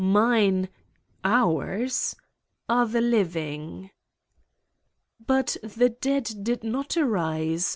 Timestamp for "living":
3.01-3.91